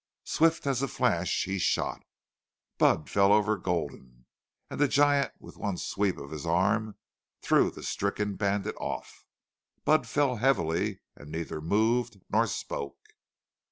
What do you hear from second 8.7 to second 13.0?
off. Budd fell heavily, and neither moved nor spoke.